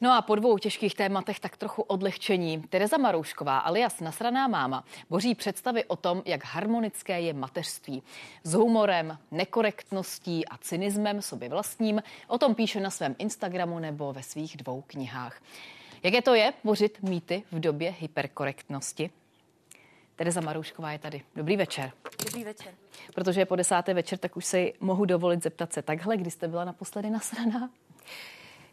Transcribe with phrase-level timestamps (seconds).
[0.00, 2.62] No a po dvou těžkých tématech tak trochu odlehčení.
[2.62, 8.02] Tereza Maroušková alias Nasraná máma boří představy o tom, jak harmonické je mateřství.
[8.44, 14.22] S humorem, nekorektností a cynismem sobě vlastním o tom píše na svém Instagramu nebo ve
[14.22, 15.40] svých dvou knihách.
[16.02, 19.10] Jaké to je bořit mýty v době hyperkorektnosti?
[20.16, 21.22] Tereza Maroušková je tady.
[21.36, 21.92] Dobrý večer.
[22.24, 22.74] Dobrý večer.
[23.14, 26.48] Protože je po desáté večer, tak už si mohu dovolit zeptat se takhle, kdy jste
[26.48, 27.70] byla naposledy nasraná?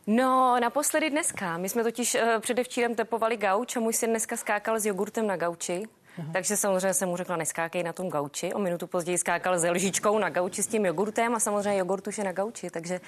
[0.08, 1.58] No, naposledy dneska.
[1.58, 5.38] My jsme totiž uh, předevčírem tepovali gauč a můj syn dneska skákal s jogurtem na
[5.38, 5.84] gauči.
[6.20, 6.30] Aha.
[6.34, 8.54] Takže samozřejmě jsem mu řekla, neskákej na tom gauči.
[8.54, 12.18] O minutu později skákal s lžičkou na gauči s tím jogurtem a samozřejmě jogurt už
[12.18, 12.70] je na gauči.
[12.70, 13.02] Takže,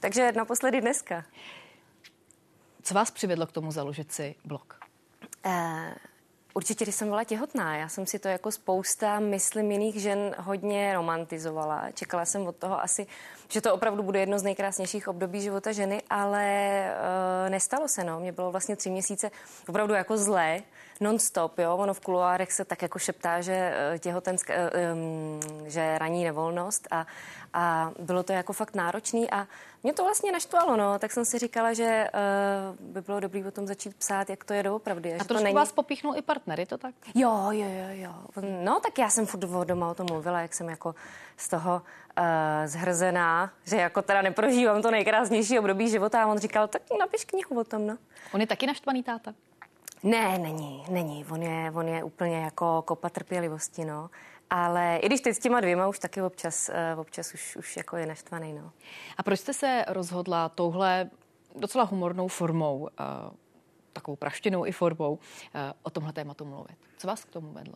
[0.00, 1.24] takže naposledy dneska.
[2.82, 4.80] Co vás přivedlo k tomu založit si blog?
[5.46, 5.52] Uh,
[6.58, 10.94] Určitě, když jsem byla těhotná, já jsem si to jako spousta, myslím, jiných žen hodně
[10.94, 11.90] romantizovala.
[11.94, 13.06] Čekala jsem od toho asi,
[13.48, 16.84] že to opravdu bude jedno z nejkrásnějších období života ženy, ale
[17.44, 18.20] uh, nestalo se, no.
[18.20, 19.30] Mě bylo vlastně tři měsíce
[19.68, 20.60] opravdu jako zlé,
[21.00, 21.76] non-stop, jo.
[21.76, 24.54] Ono v kuloárech se tak jako šeptá, že eh, těhotenská,
[24.92, 27.06] um, že raní nevolnost a,
[27.54, 29.46] a bylo to jako fakt náročný a
[29.82, 33.50] mě to vlastně naštvalo, no, tak jsem si říkala, že uh, by bylo dobré o
[33.50, 35.12] tom začít psát, jak to je doopravdy.
[35.12, 35.56] A, a trošku není...
[35.56, 36.94] vás popíchnul i partner, je to tak?
[37.14, 38.14] Jo, jo, jo, jo.
[38.64, 40.94] No, tak já jsem furt doma o tom mluvila, jak jsem jako
[41.36, 41.82] z toho
[42.18, 42.24] uh,
[42.66, 47.60] zhrzená, že jako teda neprožívám to nejkrásnější období života a on říkal, tak napiš knihu
[47.60, 47.98] o tom, no.
[48.34, 49.34] On je taky naštvaný táta?
[50.02, 51.24] Ne, není, není.
[51.30, 54.10] On je, on je úplně jako kopa trpělivosti, no.
[54.50, 57.96] Ale i když teď s těma dvěma už taky občas, eh, občas už, už jako
[57.96, 58.52] je naštvaný.
[58.52, 58.72] No.
[59.16, 61.10] A proč jste se rozhodla touhle
[61.56, 62.88] docela humornou formou, uh,
[63.92, 65.18] takovou praštinou i formou, uh,
[65.82, 66.76] o tomhle tématu mluvit?
[66.98, 67.74] Co vás k tomu vedlo?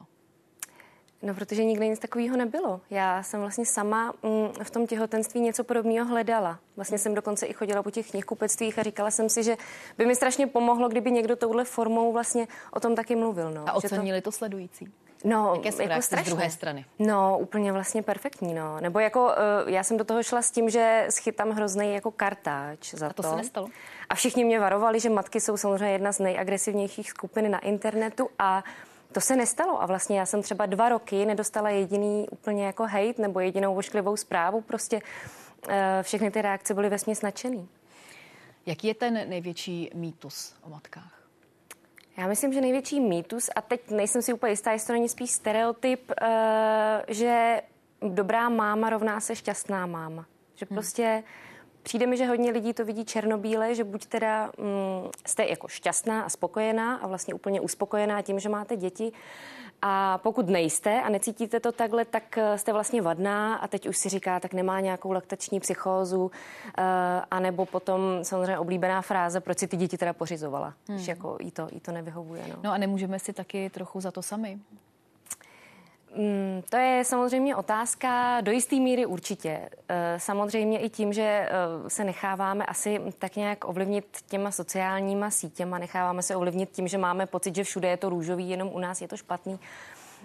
[1.22, 2.80] No, protože nikdy nic takového nebylo.
[2.90, 6.58] Já jsem vlastně sama mm, v tom těhotenství něco podobného hledala.
[6.76, 9.56] Vlastně jsem dokonce i chodila po těch knihkupectvích a říkala jsem si, že
[9.98, 13.50] by mi strašně pomohlo, kdyby někdo touhle formou vlastně o tom taky mluvil.
[13.50, 13.68] No.
[13.68, 14.24] A ocenili to...
[14.24, 14.88] to sledující?
[15.24, 16.24] No, Jaké jako strašné.
[16.24, 16.84] z druhé strany?
[16.98, 18.80] No, úplně vlastně perfektní, no.
[18.80, 22.94] Nebo jako, uh, já jsem do toho šla s tím, že schytám hrozný jako kartáč
[22.94, 23.68] za A to, to se nestalo?
[24.08, 28.64] A všichni mě varovali, že matky jsou samozřejmě jedna z nejagresivnějších skupin na internetu a
[29.12, 33.18] to se nestalo a vlastně já jsem třeba dva roky nedostala jediný úplně jako hejt
[33.18, 37.68] nebo jedinou ošklivou zprávu, prostě uh, všechny ty reakce byly vesměs nadšený.
[38.66, 41.22] Jaký je ten největší mýtus o matkách?
[42.16, 45.30] Já myslím, že největší mýtus, a teď nejsem si úplně jistá, jestli to není spíš
[45.30, 46.26] stereotyp, uh,
[47.08, 47.62] že
[48.00, 50.26] dobrá máma rovná se šťastná máma.
[50.54, 50.76] Že hmm.
[51.82, 56.22] Přijde mi, že hodně lidí to vidí černobíle, že buď teda um, jste jako šťastná
[56.22, 59.12] a spokojená a vlastně úplně uspokojená tím, že máte děti,
[59.84, 63.96] a pokud nejste a necítíte to takhle, tak eh, jste vlastně vadná a teď už
[63.96, 66.30] si říká, tak nemá nějakou laktační psychózu, uh,
[67.30, 70.98] anebo potom samozřejmě oblíbená fráze, proč si ty děti teda pořizovala, hmm.
[70.98, 72.42] že jako jí to, jí to nevyhovuje.
[72.48, 72.56] No.
[72.62, 74.58] no a nemůžeme si taky trochu za to sami?
[76.16, 79.68] Mm, to je samozřejmě otázka do jisté míry určitě.
[79.88, 81.48] Eh, samozřejmě i tím, že
[81.88, 87.26] se necháváme asi tak nějak ovlivnit těma sociálníma sítěma, necháváme se ovlivnit tím, že máme
[87.26, 89.58] pocit, že všude je to růžový, jenom u nás je to špatný.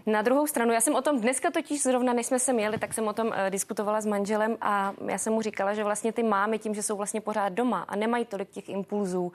[0.05, 2.93] Na druhou stranu, já jsem o tom dneska totiž zrovna, než jsme se měli, tak
[2.93, 6.23] jsem o tom uh, diskutovala s manželem a já jsem mu říkala, že vlastně ty
[6.23, 9.31] mámy tím, že jsou vlastně pořád doma a nemají tolik těch impulzů,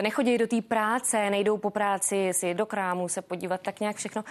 [0.00, 4.24] nechodí do té práce, nejdou po práci, si do krámu se podívat, tak nějak všechno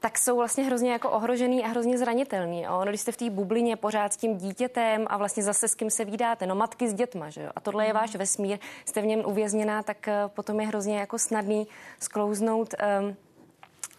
[0.00, 2.66] tak jsou vlastně hrozně jako ohrožený a hrozně zranitelný.
[2.66, 5.74] A ono, když jste v té bublině pořád s tím dítětem a vlastně zase s
[5.74, 7.50] kým se vydáte, no matky s dětma, že jo?
[7.56, 11.18] A tohle je váš vesmír, jste v něm uvězněná, tak uh, potom je hrozně jako
[11.18, 11.66] snadný
[12.00, 13.16] sklouznout um,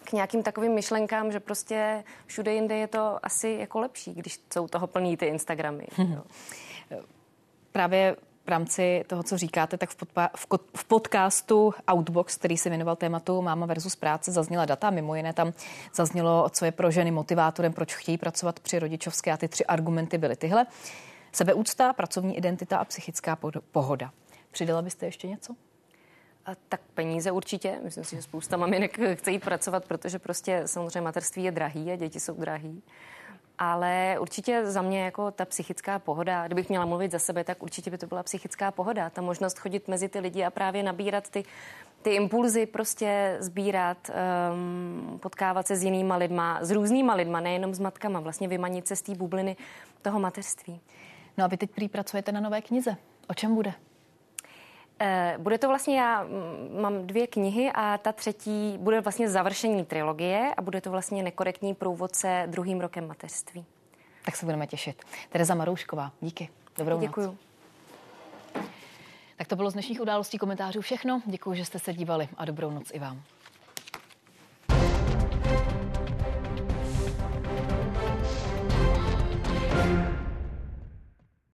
[0.03, 4.67] k nějakým takovým myšlenkám, že prostě všude jinde je to asi jako lepší, když jsou
[4.67, 5.87] toho plný ty Instagramy.
[5.95, 6.21] Hmm.
[7.71, 8.15] Právě
[8.45, 10.47] v rámci toho, co říkáte, tak v, podpa- v,
[10.77, 14.89] v podcastu Outbox, který se věnoval tématu Máma versus práce, zazněla data.
[14.89, 15.53] Mimo jiné tam
[15.95, 20.17] zaznělo, co je pro ženy motivátorem, proč chtějí pracovat při rodičovské a ty tři argumenty
[20.17, 20.65] byly tyhle.
[21.31, 23.37] Sebeúcta, pracovní identita a psychická
[23.71, 24.11] pohoda.
[24.51, 25.55] Přidala byste ještě něco?
[26.45, 27.79] A tak peníze určitě.
[27.83, 31.95] Myslím si, že spousta maminek chce jít pracovat, protože prostě samozřejmě materství je drahý a
[31.95, 32.83] děti jsou drahý.
[33.63, 37.91] Ale určitě za mě jako ta psychická pohoda, kdybych měla mluvit za sebe, tak určitě
[37.91, 39.09] by to byla psychická pohoda.
[39.09, 41.43] Ta možnost chodit mezi ty lidi a právě nabírat ty,
[42.01, 43.97] ty impulzy, prostě sbírat,
[44.53, 48.95] um, potkávat se s jinýma lidma, s různýma lidma, nejenom s matkama, vlastně vymanit se
[48.95, 49.55] z té bubliny
[50.01, 50.81] toho mateřství.
[51.37, 52.95] No a vy teď prý pracujete na nové knize.
[53.27, 53.73] O čem bude?
[55.03, 59.85] Eh, bude to vlastně, já mm, mám dvě knihy a ta třetí bude vlastně završení
[59.85, 63.65] trilogie a bude to vlastně nekorektní průvodce druhým rokem mateřství.
[64.25, 65.03] Tak se budeme těšit.
[65.29, 66.49] Tereza Maroušková, díky.
[66.77, 67.27] Dobrou Děkuju.
[67.27, 67.35] noc.
[69.37, 71.21] Tak to bylo z dnešních událostí komentářů všechno.
[71.25, 73.21] Děkuji, že jste se dívali a dobrou noc i vám.